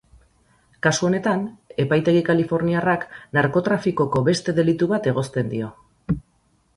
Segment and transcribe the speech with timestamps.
[0.85, 1.41] Kasu honetan,
[1.83, 3.05] epaitegi kaliforniarrak
[3.39, 5.69] narkotrafikoko beste delitu bat egozten dio.